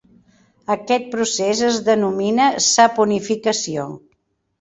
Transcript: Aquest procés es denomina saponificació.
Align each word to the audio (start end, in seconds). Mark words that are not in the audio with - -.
Aquest 0.75 1.03
procés 1.15 1.61
es 1.67 1.77
denomina 1.89 2.47
saponificació. 2.69 3.85